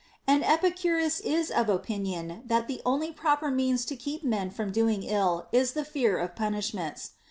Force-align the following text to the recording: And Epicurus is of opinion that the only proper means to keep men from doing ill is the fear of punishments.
And 0.25 0.43
Epicurus 0.43 1.19
is 1.19 1.51
of 1.51 1.69
opinion 1.69 2.41
that 2.47 2.67
the 2.67 2.81
only 2.83 3.11
proper 3.11 3.51
means 3.51 3.85
to 3.85 3.95
keep 3.95 4.23
men 4.23 4.49
from 4.49 4.71
doing 4.71 5.03
ill 5.03 5.45
is 5.51 5.73
the 5.73 5.85
fear 5.85 6.17
of 6.17 6.35
punishments. 6.35 7.11